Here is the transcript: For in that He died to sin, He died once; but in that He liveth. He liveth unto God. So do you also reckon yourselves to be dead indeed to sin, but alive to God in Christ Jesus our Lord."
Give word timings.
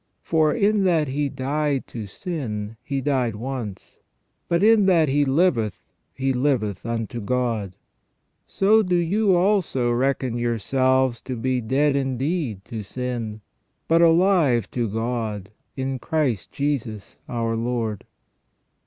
For 0.23 0.51
in 0.51 0.83
that 0.85 1.09
He 1.09 1.29
died 1.29 1.85
to 1.89 2.07
sin, 2.07 2.75
He 2.81 3.01
died 3.01 3.35
once; 3.35 3.99
but 4.47 4.63
in 4.63 4.87
that 4.87 5.09
He 5.09 5.23
liveth. 5.25 5.79
He 6.15 6.33
liveth 6.33 6.87
unto 6.87 7.21
God. 7.21 7.75
So 8.47 8.81
do 8.81 8.95
you 8.95 9.35
also 9.35 9.91
reckon 9.91 10.39
yourselves 10.39 11.21
to 11.21 11.35
be 11.35 11.61
dead 11.61 11.95
indeed 11.95 12.65
to 12.65 12.81
sin, 12.81 13.41
but 13.87 14.01
alive 14.01 14.71
to 14.71 14.89
God 14.89 15.51
in 15.77 15.99
Christ 15.99 16.51
Jesus 16.51 17.19
our 17.29 17.55
Lord." 17.55 18.03